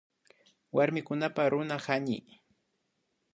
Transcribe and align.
Warmikunapak 0.75 1.47
Runa 1.53 1.77
hañiy 1.85 2.21